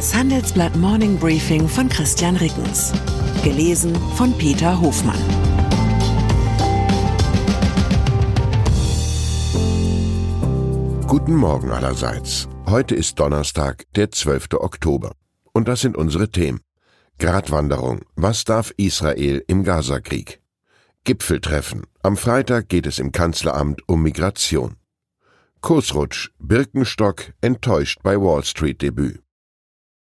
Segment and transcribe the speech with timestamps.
[0.00, 2.90] Das Handelsblatt Morning Briefing von Christian Rickens.
[3.44, 5.20] Gelesen von Peter Hofmann.
[11.06, 12.48] Guten Morgen allerseits.
[12.64, 14.54] Heute ist Donnerstag, der 12.
[14.54, 15.12] Oktober.
[15.52, 16.60] Und das sind unsere Themen.
[17.18, 18.00] Gratwanderung.
[18.16, 20.40] Was darf Israel im Gazakrieg?
[21.04, 21.82] Gipfeltreffen.
[22.02, 24.76] Am Freitag geht es im Kanzleramt um Migration.
[25.60, 26.30] Kursrutsch.
[26.38, 29.20] Birkenstock enttäuscht bei Wall Street Debüt.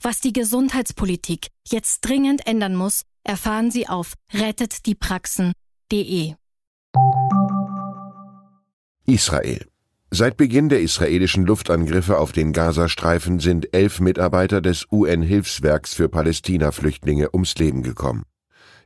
[0.00, 6.34] Was die Gesundheitspolitik jetzt dringend ändern muss, erfahren Sie auf rettetdiepraxen.de.
[9.06, 9.66] Israel.
[10.12, 17.34] Seit Beginn der israelischen Luftangriffe auf den Gazastreifen sind elf Mitarbeiter des UN-Hilfswerks für Palästina-Flüchtlinge
[17.34, 18.22] ums Leben gekommen.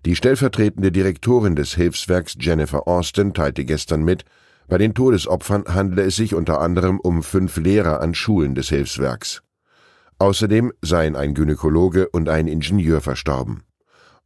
[0.06, 4.24] Die stellvertretende Direktorin des Hilfswerks Jennifer Austin teilte gestern mit,
[4.66, 9.42] bei den Todesopfern handle es sich unter anderem um fünf Lehrer an Schulen des Hilfswerks.
[10.22, 13.64] Außerdem seien ein Gynäkologe und ein Ingenieur verstorben.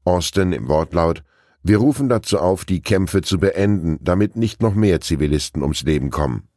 [0.04, 1.22] Austin im Wortlaut
[1.62, 6.10] wir rufen dazu auf, die Kämpfe zu beenden, damit nicht noch mehr Zivilisten ums Leben
[6.10, 6.48] kommen.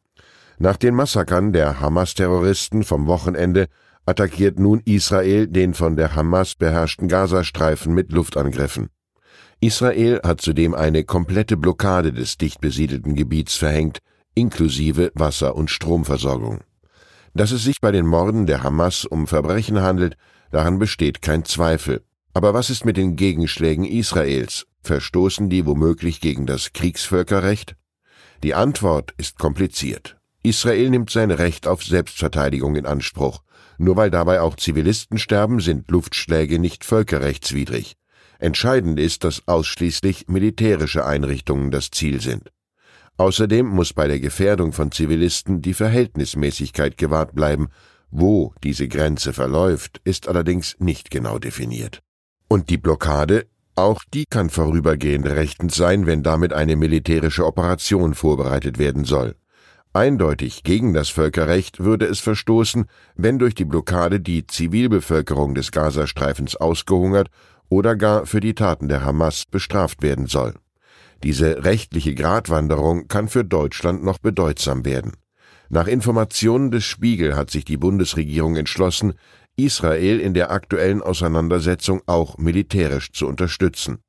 [0.58, 3.70] Nach den Massakern der Hamas-Terroristen vom Wochenende
[4.06, 8.90] attackiert nun Israel den von der Hamas beherrschten Gazastreifen mit Luftangriffen.
[9.62, 14.00] Israel hat zudem eine komplette Blockade des dicht besiedelten Gebiets verhängt,
[14.36, 16.60] inklusive Wasser- und Stromversorgung.
[17.34, 20.18] Dass es sich bei den Morden der Hamas um Verbrechen handelt,
[20.52, 22.04] daran besteht kein Zweifel.
[22.34, 24.66] Aber was ist mit den Gegenschlägen Israels?
[24.82, 27.76] Verstoßen die womöglich gegen das Kriegsvölkerrecht?
[28.44, 30.18] Die Antwort ist kompliziert.
[30.42, 33.42] Israel nimmt sein Recht auf Selbstverteidigung in Anspruch.
[33.78, 37.96] Nur weil dabei auch Zivilisten sterben, sind Luftschläge nicht völkerrechtswidrig.
[38.40, 42.52] Entscheidend ist, dass ausschließlich militärische Einrichtungen das Ziel sind.
[43.20, 47.68] Außerdem muss bei der Gefährdung von Zivilisten die Verhältnismäßigkeit gewahrt bleiben.
[48.12, 52.00] Wo diese Grenze verläuft, ist allerdings nicht genau definiert.
[52.48, 58.78] Und die Blockade auch die kann vorübergehend rechtens sein, wenn damit eine militärische Operation vorbereitet
[58.78, 59.36] werden soll.
[59.94, 66.58] Eindeutig gegen das Völkerrecht würde es verstoßen, wenn durch die Blockade die Zivilbevölkerung des Gazastreifens
[66.58, 67.30] ausgehungert
[67.70, 70.56] oder gar für die Taten der Hamas bestraft werden soll.
[71.24, 75.14] Diese rechtliche Gratwanderung kann für Deutschland noch bedeutsam werden.
[75.70, 79.14] Nach Informationen des Spiegel hat sich die Bundesregierung entschlossen,
[79.56, 84.00] Israel in der aktuellen Auseinandersetzung auch militärisch zu unterstützen.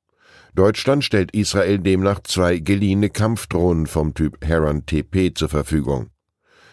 [0.54, 6.10] Deutschland stellt Israel demnach zwei geliehene Kampfdrohnen vom Typ Heron TP zur Verfügung.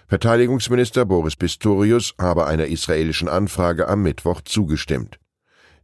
[0.07, 5.19] Verteidigungsminister Boris Pistorius habe einer israelischen Anfrage am Mittwoch zugestimmt.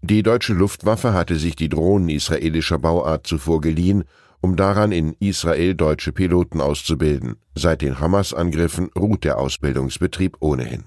[0.01, 4.05] Die deutsche Luftwaffe hatte sich die Drohnen israelischer Bauart zuvor geliehen,
[4.43, 7.37] um daran in Israel deutsche Piloten auszubilden.
[7.55, 10.83] Seit den Hamas-Angriffen ruht der Ausbildungsbetrieb ohnehin.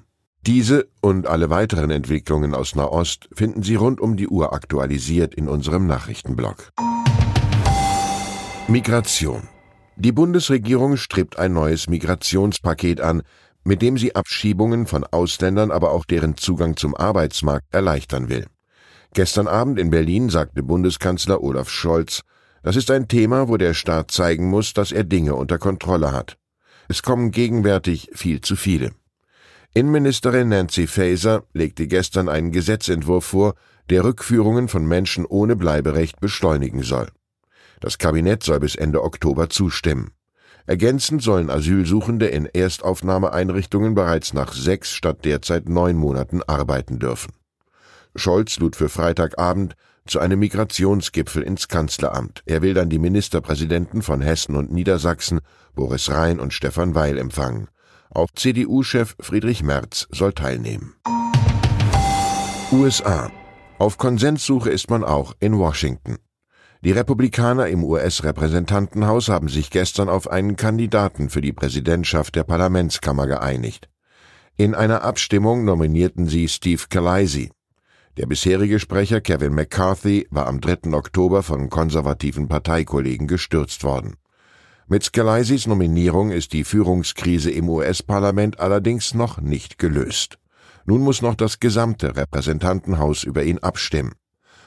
[0.46, 5.48] Diese und alle weiteren Entwicklungen aus Nahost finden Sie rund um die Uhr aktualisiert in
[5.48, 6.70] unserem Nachrichtenblog.
[8.68, 9.48] Migration.
[9.96, 13.22] Die Bundesregierung strebt ein neues Migrationspaket an,
[13.64, 18.46] mit dem sie Abschiebungen von Ausländern, aber auch deren Zugang zum Arbeitsmarkt erleichtern will.
[19.14, 22.20] Gestern Abend in Berlin sagte Bundeskanzler Olaf Scholz,
[22.66, 26.36] das ist ein Thema, wo der Staat zeigen muss, dass er Dinge unter Kontrolle hat.
[26.88, 28.90] Es kommen gegenwärtig viel zu viele.
[29.72, 33.54] Innenministerin Nancy Faeser legte gestern einen Gesetzentwurf vor,
[33.88, 37.06] der Rückführungen von Menschen ohne Bleiberecht beschleunigen soll.
[37.78, 40.10] Das Kabinett soll bis Ende Oktober zustimmen.
[40.66, 47.32] Ergänzend sollen Asylsuchende in Erstaufnahmeeinrichtungen bereits nach sechs statt derzeit neun Monaten arbeiten dürfen.
[48.16, 49.76] Scholz lud für Freitagabend
[50.06, 52.42] zu einem Migrationsgipfel ins Kanzleramt.
[52.46, 55.40] Er will dann die Ministerpräsidenten von Hessen und Niedersachsen,
[55.74, 57.68] Boris Rhein und Stefan Weil empfangen.
[58.10, 60.94] Auch CDU-Chef Friedrich Merz soll teilnehmen.
[62.72, 63.30] USA.
[63.78, 66.16] Auf Konsenssuche ist man auch in Washington.
[66.82, 73.26] Die Republikaner im US-Repräsentantenhaus haben sich gestern auf einen Kandidaten für die Präsidentschaft der Parlamentskammer
[73.26, 73.88] geeinigt.
[74.56, 77.50] In einer Abstimmung nominierten sie Steve Scalise.
[78.16, 80.94] Der bisherige Sprecher Kevin McCarthy war am 3.
[80.94, 84.14] Oktober von konservativen Parteikollegen gestürzt worden.
[84.88, 90.38] Mit Scalises Nominierung ist die Führungskrise im US-Parlament allerdings noch nicht gelöst.
[90.86, 94.14] Nun muss noch das gesamte Repräsentantenhaus über ihn abstimmen.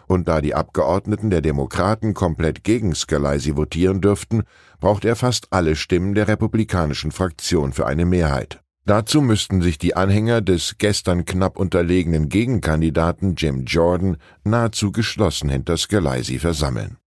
[0.06, 4.44] Und da die Abgeordneten der Demokraten komplett gegen Scalise votieren dürften,
[4.80, 8.62] braucht er fast alle Stimmen der republikanischen Fraktion für eine Mehrheit.
[8.90, 15.78] Dazu müssten sich die Anhänger des gestern knapp unterlegenen Gegenkandidaten Jim Jordan nahezu geschlossen hinter
[15.78, 16.98] Scalise versammeln.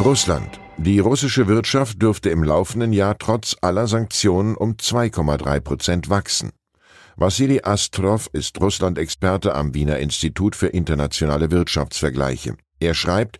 [0.00, 0.58] Russland.
[0.78, 6.50] Die russische Wirtschaft dürfte im laufenden Jahr trotz aller Sanktionen um 2,3 Prozent wachsen.
[7.14, 12.56] Wassili Astrov ist Russland-Experte am Wiener Institut für internationale Wirtschaftsvergleiche.
[12.80, 13.38] Er schreibt,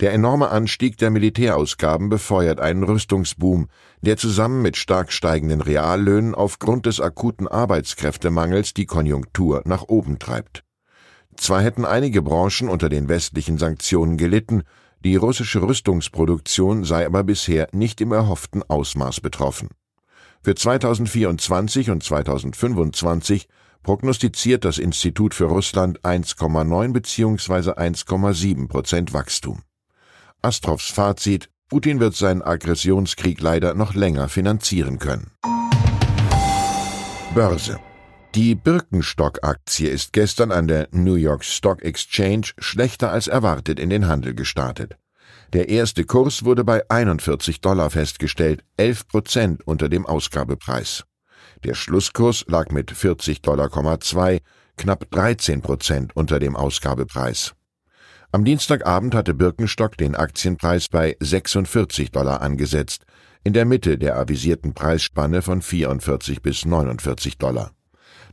[0.00, 3.68] der enorme Anstieg der Militärausgaben befeuert einen Rüstungsboom,
[4.00, 10.64] der zusammen mit stark steigenden Reallöhnen aufgrund des akuten Arbeitskräftemangels die Konjunktur nach oben treibt.
[11.36, 14.62] Zwar hätten einige Branchen unter den westlichen Sanktionen gelitten,
[15.04, 19.68] die russische Rüstungsproduktion sei aber bisher nicht im erhofften Ausmaß betroffen.
[20.42, 23.48] Für 2024 und 2025
[23.82, 27.72] prognostiziert das Institut für Russland 1,9 bzw.
[27.72, 29.62] 1,7 Prozent Wachstum.
[30.42, 35.32] Astrovs Fazit, Putin wird seinen Aggressionskrieg leider noch länger finanzieren können.
[37.34, 37.78] Börse.
[38.34, 44.06] Die Birkenstock-Aktie ist gestern an der New York Stock Exchange schlechter als erwartet in den
[44.06, 44.96] Handel gestartet.
[45.52, 51.04] Der erste Kurs wurde bei 41 Dollar festgestellt, 11 Prozent unter dem Ausgabepreis.
[51.64, 54.40] Der Schlusskurs lag mit 40,2 Dollar
[54.76, 57.54] knapp 13 Prozent unter dem Ausgabepreis.
[58.30, 63.04] Am Dienstagabend hatte Birkenstock den Aktienpreis bei 46 Dollar angesetzt,
[63.42, 67.70] in der Mitte der avisierten Preisspanne von 44 bis 49 Dollar.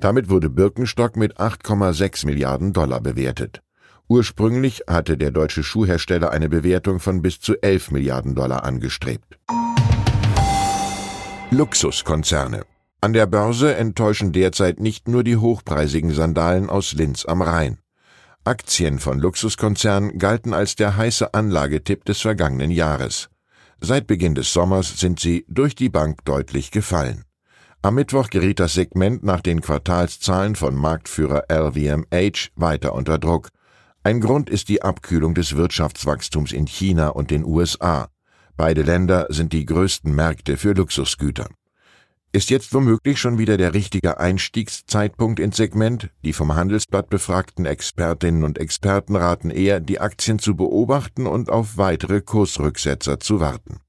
[0.02, 3.62] Damit wurde Birkenstock mit 8,6 Milliarden Dollar bewertet.
[4.10, 9.40] Ursprünglich hatte der deutsche Schuhhersteller eine Bewertung von bis zu 11 Milliarden Dollar angestrebt.
[11.52, 12.66] Luxuskonzerne.
[13.00, 17.78] An der Börse enttäuschen derzeit nicht nur die hochpreisigen Sandalen aus Linz am Rhein.
[18.48, 23.28] Aktien von Luxuskonzernen galten als der heiße Anlagetipp des vergangenen Jahres.
[23.82, 27.24] Seit Beginn des Sommers sind sie durch die Bank deutlich gefallen.
[27.82, 33.50] Am Mittwoch geriet das Segment nach den Quartalszahlen von Marktführer LVMH weiter unter Druck.
[34.04, 38.10] Ein Grund ist die Abkühlung des Wirtschaftswachstums in China und den USA.
[38.58, 41.50] Beide Länder sind die größten Märkte für Luxusgüter.
[42.36, 46.10] Ist jetzt womöglich schon wieder der richtige Einstiegszeitpunkt ins Segment?
[46.26, 51.78] Die vom Handelsblatt befragten Expertinnen und Experten raten eher, die Aktien zu beobachten und auf
[51.78, 53.80] weitere Kursrücksetzer zu warten.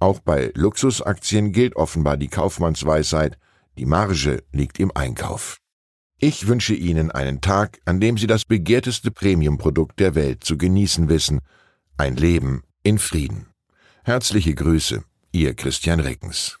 [0.00, 3.38] Auch bei Luxusaktien gilt offenbar die Kaufmannsweisheit,
[3.78, 5.58] die Marge liegt im Einkauf.
[6.18, 11.08] Ich wünsche Ihnen einen Tag, an dem Sie das begehrteste Premiumprodukt der Welt zu genießen
[11.08, 11.38] wissen,
[11.96, 13.46] ein Leben in Frieden.
[14.02, 16.60] Herzliche Grüße, Ihr Christian Reckens.